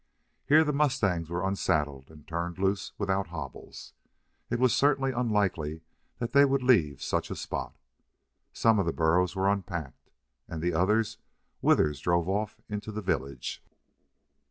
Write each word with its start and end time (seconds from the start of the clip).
Here 0.47 0.63
the 0.63 0.73
mustangs 0.73 1.29
were 1.29 1.45
unsaddled 1.47 2.09
and 2.09 2.27
turned 2.27 2.57
loose 2.57 2.91
without 2.97 3.27
hobbles. 3.27 3.93
It 4.49 4.57
was 4.57 4.73
certainly 4.73 5.11
unlikely 5.11 5.83
that 6.17 6.31
they 6.31 6.43
would 6.43 6.63
leave 6.63 7.03
such 7.03 7.29
a 7.29 7.35
spot. 7.35 7.75
Some 8.51 8.79
of 8.79 8.87
the 8.87 8.93
burros 8.93 9.35
were 9.35 9.47
unpacked, 9.47 10.09
and 10.47 10.59
the 10.59 10.73
others 10.73 11.19
Withers 11.61 11.99
drove 11.99 12.27
off 12.27 12.59
into 12.67 12.91
the 12.91 13.03
village. 13.03 13.61